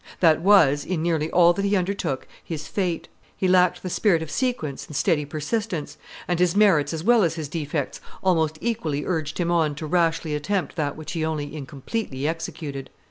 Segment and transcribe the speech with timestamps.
[0.19, 3.07] That was, in nearly all that he undertook, his fate;
[3.37, 5.95] he lacked the spirit of sequence and steady persistence,
[6.27, 10.33] and his merits as well as his defects almost equally urged him on to rashly
[10.33, 12.89] attempt that which he only incompletely executed.